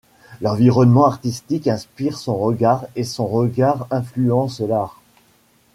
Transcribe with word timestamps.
L'environnement 0.41 1.05
artistique 1.05 1.67
inspire 1.67 2.17
son 2.17 2.35
regard 2.35 2.87
et 2.95 3.03
son 3.03 3.27
regard 3.27 3.85
influence 3.91 4.59
l'art. 4.59 4.99